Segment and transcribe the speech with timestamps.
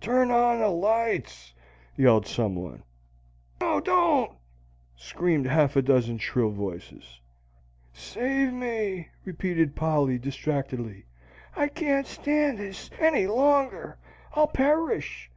[0.00, 1.54] "Turn on the lights!"
[1.96, 2.82] yelled some one.
[3.60, 3.78] "No!
[3.80, 4.32] Don't!"
[4.96, 7.20] screamed half a dozen shrill voices.
[7.92, 11.06] "Save me!" repeated Polly, distractedly.
[11.54, 13.98] "I can't stand this any longer!
[14.34, 15.30] I'll perish!"